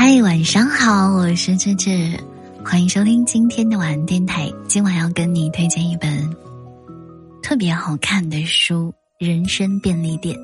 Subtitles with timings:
[0.00, 2.16] 嗨，晚上好，我是芝芝，
[2.64, 4.48] 欢迎收听今天的晚安电台。
[4.68, 6.08] 今晚要跟你推荐一本
[7.42, 8.94] 特别好看的书
[9.26, 10.36] 《人生便利店》。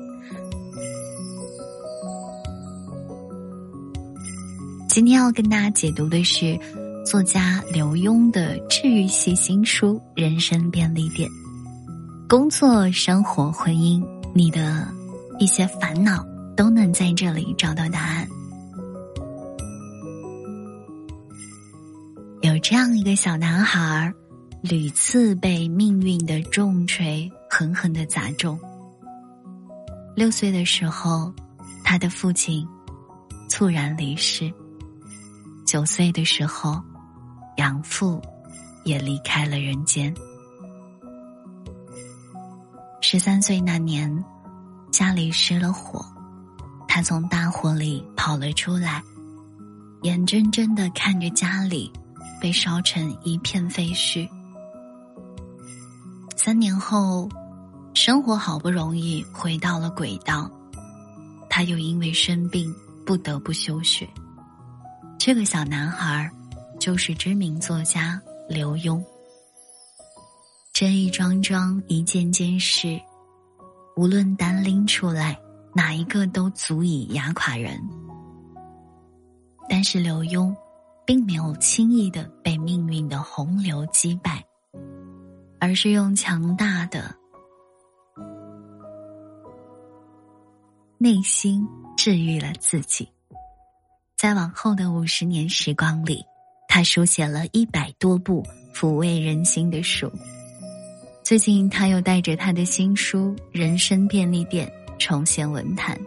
[4.89, 6.59] 今天要跟大家解读的是
[7.05, 11.29] 作家刘墉的治愈系新书《人生便利店》。
[12.27, 14.85] 工作、生活、婚姻，你的
[15.39, 16.27] 一些烦恼
[16.57, 18.27] 都能在这里找到答案。
[22.67, 24.11] 这样一个小男孩，
[24.63, 28.59] 屡次被命运的重锤狠狠的砸中。
[30.15, 31.31] 六岁的时候，
[31.83, 32.67] 他的父亲
[33.47, 34.51] 猝然离世；
[35.63, 36.81] 九岁的时候，
[37.57, 38.19] 养父
[38.83, 40.11] 也离开了人间。
[42.99, 44.25] 十三岁那年，
[44.91, 46.03] 家里失了火，
[46.87, 49.03] 他从大火里跑了出来，
[50.01, 51.93] 眼睁睁的看着家里
[52.45, 54.29] 被烧成一片废墟。
[56.35, 57.27] 三年后，
[57.95, 60.47] 生活好不容易回到了轨道，
[61.49, 62.71] 他又因为生病
[63.03, 64.07] 不得不休学。
[65.17, 66.29] 这个小男孩，
[66.79, 69.03] 就是知名作家刘墉。
[70.71, 73.01] 这一桩桩、一件件事，
[73.97, 75.35] 无论单拎出来，
[75.73, 77.81] 哪一个都足以压垮人。
[79.67, 80.55] 但是刘墉，
[81.05, 84.43] 并没有轻易的被命运的洪流击败，
[85.59, 87.15] 而是用强大的
[90.97, 93.07] 内心治愈了自己。
[94.17, 96.23] 在往后的五十年时光里，
[96.67, 100.11] 他书写了一百多部抚慰人心的书。
[101.21, 104.67] 最近，他又带着他的新书《人生便利店》
[104.97, 105.99] 重现文坛。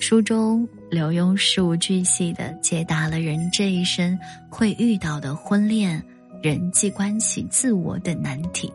[0.00, 6.02] 书中，刘墉事无巨细的解答了人这一生会遇到的婚恋、
[6.42, 8.72] 人际关系、自我等难题。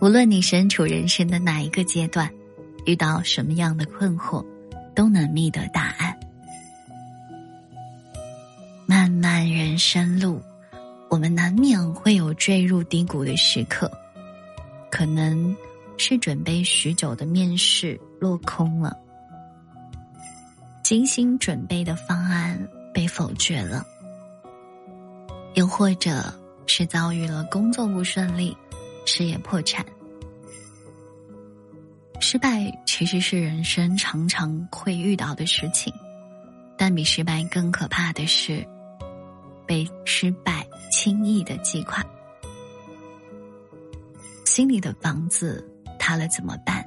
[0.00, 2.30] 无论你身处人生的哪一个阶段，
[2.86, 4.46] 遇到什么样的困惑，
[4.94, 6.16] 都能觅得答案。
[8.86, 10.40] 漫漫人生路。
[11.10, 13.90] 我们难免会有坠入低谷的时刻，
[14.90, 15.54] 可能
[15.98, 18.96] 是准备许久的面试落空了，
[20.82, 23.86] 精心准备的方案被否决了，
[25.54, 26.32] 又或者
[26.66, 28.56] 是遭遇了工作不顺利、
[29.06, 29.84] 事业破产。
[32.20, 35.92] 失败其实是人生常常会遇到的事情，
[36.76, 38.66] 但比失败更可怕的是
[39.66, 40.66] 被失败。
[40.94, 42.04] 轻易的击垮，
[44.44, 45.66] 心里的房子
[45.98, 46.86] 塌了怎么办？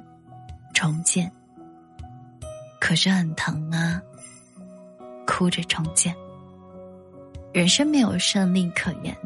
[0.76, 1.30] 重建，
[2.86, 4.00] 可是很疼啊！
[5.26, 6.16] 哭着重建。
[7.52, 9.18] 人生没有胜利可言，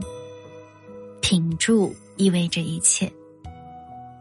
[1.21, 3.11] 挺住意味着一切。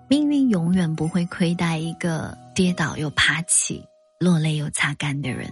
[0.09, 3.81] 命运永远不会亏待一个跌倒又爬起、
[4.19, 5.49] 落泪又擦干的人。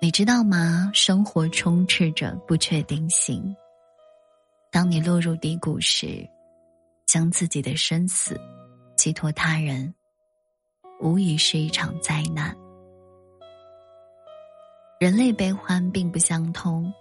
[0.00, 0.92] 你知道吗？
[0.94, 3.52] 生活充斥着不确定性。
[4.70, 6.24] 当你落入低谷时，
[7.04, 8.40] 将自己的生死
[8.96, 9.92] 寄托他人，
[11.00, 12.56] 无疑是一场灾难。
[14.98, 16.92] 人类悲欢并不相通，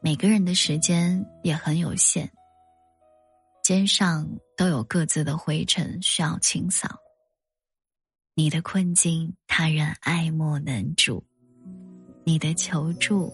[0.00, 2.28] 每个人的时间也很有限，
[3.62, 6.88] 肩上都有各自的灰尘需要清扫。
[8.34, 11.24] 你的困境，他人爱莫能助。
[12.24, 13.32] 你的求助，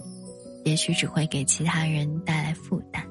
[0.66, 3.02] 也许只会给其他人带来负担。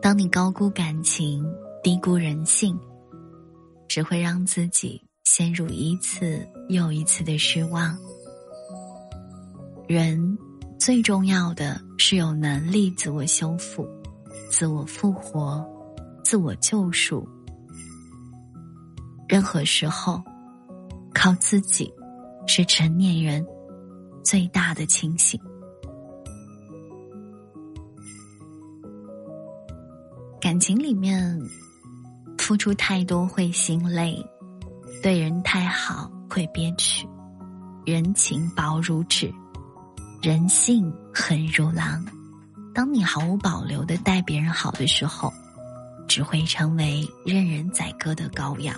[0.00, 1.44] 当你高估感情、
[1.82, 2.78] 低估人性，
[3.92, 7.94] 只会让自己陷入一次又一次的失望。
[9.86, 10.38] 人
[10.78, 13.86] 最重要的是有能力自我修复、
[14.50, 15.62] 自我复活、
[16.24, 17.28] 自我救赎。
[19.28, 20.22] 任何时候，
[21.12, 21.92] 靠自己。
[22.44, 23.46] 是成年人
[24.24, 25.38] 最大的清醒。
[30.40, 31.38] 感情里面，
[32.52, 34.22] 付出太多会心累，
[35.02, 37.08] 对人太好会憋屈，
[37.86, 39.32] 人情薄如纸，
[40.20, 42.04] 人性狠如狼。
[42.74, 45.32] 当你毫无保留的待别人好的时候，
[46.06, 48.76] 只会成为任人宰割的羔羊。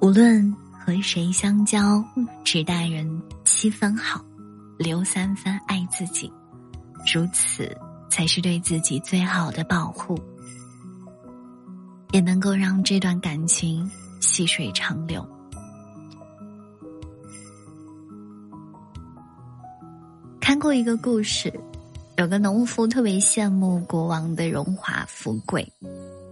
[0.00, 2.02] 无论和谁相交，
[2.42, 4.24] 只待人七分好，
[4.78, 6.32] 留三分爱自己，
[7.14, 7.70] 如此
[8.08, 10.18] 才是对自己最好的保护，
[12.14, 13.90] 也能够让这段感情
[14.20, 15.26] 细水长流。
[20.40, 21.52] 看过一个故事，
[22.16, 25.68] 有个农夫特别羡慕国王的荣华富贵。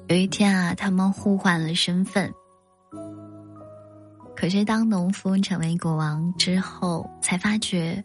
[0.07, 2.33] 有一天啊，他们互换了身份。
[4.37, 8.05] 可是当农夫成为国王之后，才发觉，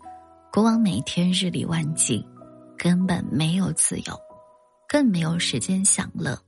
[0.52, 2.26] 国王每天日理万机，
[2.76, 4.20] 根本没有自由，
[4.88, 6.40] 更没有时间享乐，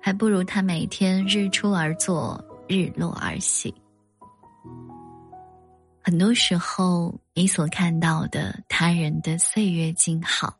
[0.00, 3.74] 还不如他每天日出而作，日落而息。
[6.02, 10.56] 很多时候，你所看到的他人的岁月静好，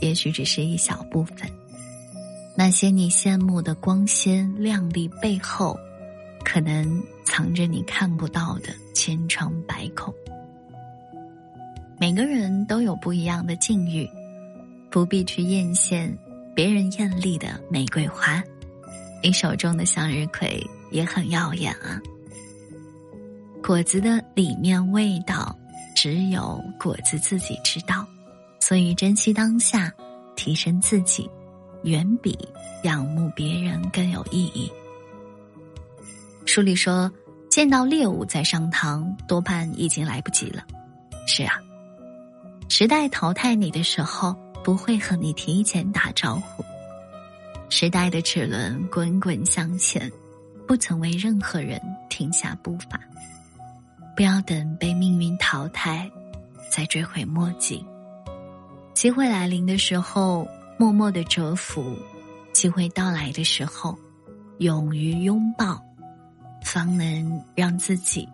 [0.00, 1.48] 也许只是一小部分。
[2.56, 5.78] 那些你羡慕的光鲜亮丽背后，
[6.44, 10.12] 可能藏着你看不到的千疮百孔。
[12.00, 14.08] 每个人都有不一样的境遇，
[14.90, 16.10] 不必去艳羡
[16.58, 18.42] 别人艳丽的玫瑰花，
[19.22, 20.60] 你手中的向日葵
[20.90, 22.02] 也很耀眼啊。
[23.62, 25.56] 果子的里面味道，
[25.94, 28.04] 只有果子自己知道，
[28.58, 29.94] 所以珍惜当下，
[30.34, 31.30] 提升自己，
[31.84, 32.36] 远比
[32.82, 34.68] 仰慕别人更有意义。
[36.44, 37.08] 书里说，
[37.48, 40.64] 见到猎物在上膛，多半已经来不及了。
[41.24, 41.54] 是啊，
[42.68, 44.34] 时代淘汰你的时候，
[44.68, 46.62] 不会和你提前打招呼。
[47.70, 50.12] 时代的齿轮滚滚向前，
[50.66, 51.80] 不曾为任何人
[52.10, 53.00] 停下步伐。
[54.14, 56.10] 不要等被命运淘汰，
[56.70, 57.82] 再追悔莫及。
[58.92, 61.82] 机会来临的时候，默默的蛰伏；
[62.52, 63.98] 机会到来的时候，
[64.58, 65.82] 勇于拥抱，
[66.62, 68.28] 方能让自己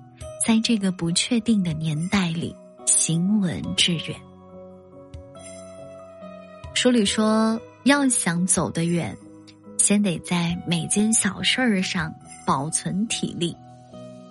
[0.44, 2.52] 在这个不确定的年代里
[2.86, 4.20] 行稳致远。
[6.74, 9.16] 书里说，要想走得远，
[9.78, 12.12] 先得在每件小事儿上
[12.44, 13.56] 保存体力，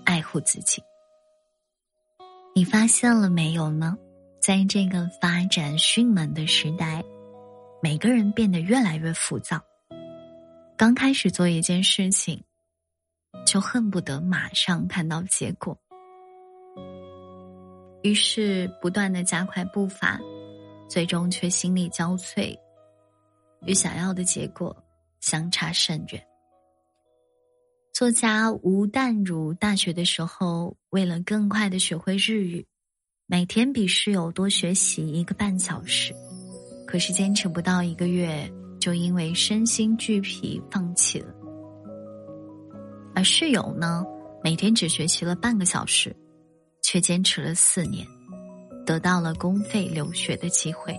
[0.04, 0.84] 爱护自己。
[2.54, 3.98] 你发现了没有呢？
[4.40, 7.02] 在这个发展迅猛的时代，
[7.82, 9.60] 每个人变得越来越浮躁。
[10.78, 12.44] 刚开始做一件事情，
[13.48, 15.76] 就恨不得马上看到结果，
[18.04, 20.20] 于是不断的加快步伐，
[20.88, 22.58] 最终却心力交瘁，
[23.66, 24.76] 与想要的结果
[25.22, 26.24] 相差甚远。
[27.94, 32.66] 作家吴淡如大学的时候，为了更快的学会日语，
[33.28, 36.14] 每天比室友多学习一个半小时。
[36.86, 41.34] 可是坚持不到一个月，就因为身心俱疲放弃了。
[43.16, 44.04] 而室友呢，
[44.44, 46.16] 每天只学习了半个小时，
[46.82, 48.06] 却坚持了四年，
[48.86, 50.98] 得到了公费留学的机会。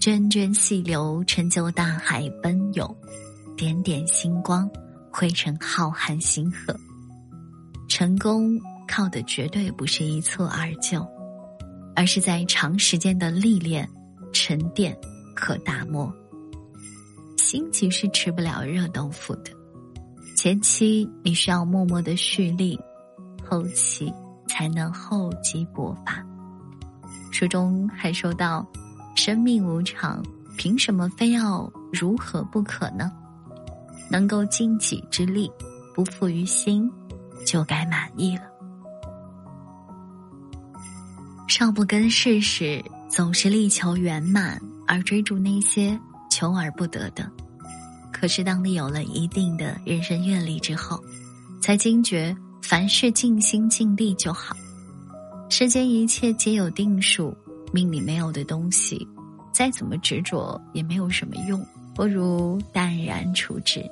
[0.00, 2.96] 涓涓细流成就大海奔涌。
[3.56, 4.68] 点点星光
[5.12, 6.74] 汇成浩瀚星河。
[7.88, 11.06] 成功靠的绝对不是一蹴而就，
[11.94, 13.88] 而是在长时间的历练、
[14.32, 14.98] 沉淀
[15.36, 16.12] 和打磨。
[17.36, 19.52] 心急是吃不了热豆腐的，
[20.36, 22.76] 前期你需要默默的蓄力，
[23.48, 24.12] 后期
[24.54, 26.24] 才能厚积薄发。
[27.32, 28.64] 书中还说到：
[29.16, 30.22] 生命无常，
[30.56, 33.10] 凭什么非要如何不可呢？
[34.08, 35.50] 能够尽己之力，
[35.92, 36.88] 不负于心，
[37.44, 38.44] 就该满意了。
[41.48, 45.98] 少不更事时，总是力求圆满，而追逐那些
[46.30, 47.28] 求而不得的。
[48.12, 51.02] 可是，当你有了一定的人生阅历之后，
[51.60, 54.56] 才惊觉凡事尽心尽力就好。
[55.50, 57.36] 世间一切皆有定数，
[57.74, 59.06] 命里没有的东西，
[59.52, 61.62] 再怎么执着也没有什么用。
[61.94, 63.84] 不如淡然处之。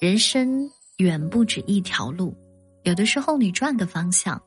[0.00, 0.66] 人生
[0.96, 2.34] 远不止一条路，
[2.84, 4.40] 有的时候你转个方向，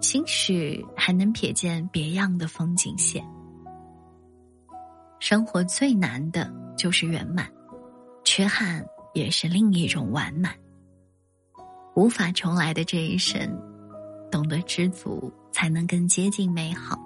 [0.00, 3.24] 兴许还能瞥见别样的风景线。
[5.18, 7.50] 生活最难的就是圆满，
[8.24, 10.54] 缺憾也是另一种完满。
[11.94, 13.40] 无法重来的这一生，
[14.30, 16.98] 懂得知足，才能更接近美好。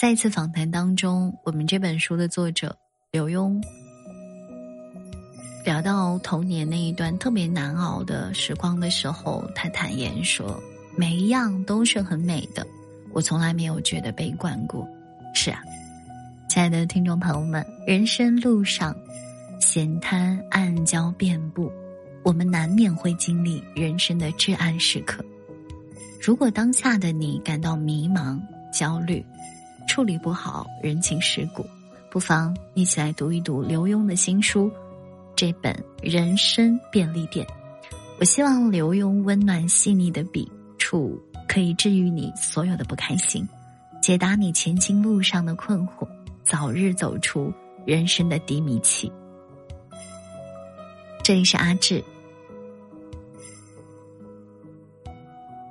[0.00, 2.76] 在一次访谈当中，我们这本书的作者
[3.10, 3.60] 刘墉
[5.64, 10.62] 聊到童年那一段特别难熬的时光的时候，他坦言说
[10.96, 12.64] ：“每一样都是很美的，
[13.12, 14.88] 我从来没有觉得悲观过。”
[15.34, 15.60] 是啊，
[16.48, 18.94] 亲爱的听众朋友们，人生路上
[19.60, 21.70] 险滩暗礁遍布，
[22.22, 25.24] 我们难免会经历人生的至暗时刻。
[26.20, 28.38] 如果当下的你感到迷茫、
[28.72, 29.24] 焦虑，
[29.86, 31.64] 处理不好人情世故，
[32.10, 34.70] 不妨一起来读一读刘墉的新书，
[35.34, 35.72] 这本
[36.02, 37.46] 《人生便利店》。
[38.18, 43.48] 我希望刘墉温暖细腻的笔触可以治愈你所有的不开心，
[44.02, 46.06] 解答你前进路上的困惑，
[46.44, 47.52] 早日走出
[47.86, 49.10] 人生的低迷期。
[51.28, 52.02] 这里是阿志。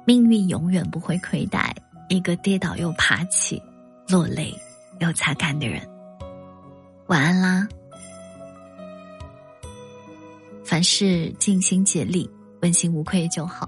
[0.05, 1.75] 命运永远不会亏待
[2.09, 3.59] 一个跌倒又爬起、
[4.07, 4.53] 落泪
[4.99, 5.81] 又擦干的人。
[7.07, 7.67] 晚安啦！
[10.63, 12.29] 凡事尽心竭力，
[12.61, 13.67] 问心无愧就好。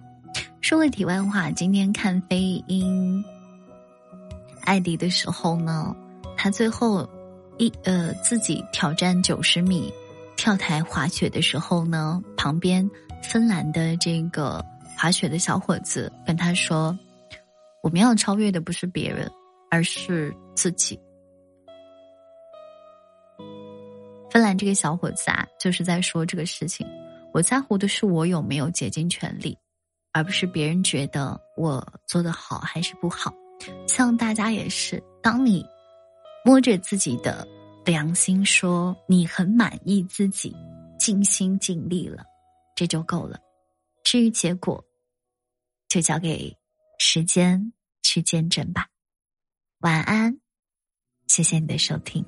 [0.61, 3.25] 说个题外话，今天看飞鹰
[4.61, 5.95] 艾迪的时候呢，
[6.37, 7.09] 他最后
[7.57, 9.91] 一呃自己挑战九十米
[10.39, 12.89] 跳台滑雪的时候呢，旁边
[13.21, 14.63] 芬兰的这个。
[14.97, 16.97] 滑雪的小伙子跟他说
[17.83, 19.29] ：“我们要超越的不是别人，
[19.69, 20.97] 而是自己。”
[24.31, 26.87] 芬兰这个小伙子啊，就是在说这个事情。
[27.33, 29.57] 我在乎的是我有没有竭尽全力，
[30.13, 33.33] 而不是别人觉得我做的好还是不好。
[33.87, 35.65] 希望大家也是，当你
[36.45, 37.45] 摸着自己的
[37.89, 40.55] 良心说你很满意自己，
[40.99, 42.23] 尽心尽力了，
[42.75, 43.39] 这就够了。
[44.03, 44.85] 至于结果，
[45.87, 46.55] 就交给
[46.99, 48.85] 时间去见证吧。
[49.79, 50.39] 晚安，
[51.25, 52.23] 谢谢你的收听。